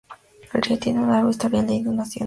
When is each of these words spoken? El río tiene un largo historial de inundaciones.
El 0.51 0.63
río 0.63 0.79
tiene 0.79 0.99
un 0.99 1.11
largo 1.11 1.29
historial 1.29 1.67
de 1.67 1.75
inundaciones. 1.75 2.19